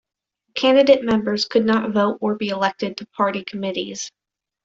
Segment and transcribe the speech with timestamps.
[0.55, 4.11] Candidate members could not vote or be elected to party committees.